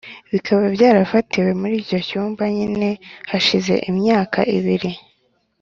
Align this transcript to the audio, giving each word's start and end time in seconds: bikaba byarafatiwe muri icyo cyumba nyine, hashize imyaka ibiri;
bikaba 0.31 0.63
byarafatiwe 0.75 1.49
muri 1.61 1.75
icyo 1.83 1.99
cyumba 2.07 2.43
nyine, 2.55 2.89
hashize 3.29 3.73
imyaka 3.91 4.39
ibiri; 4.57 4.91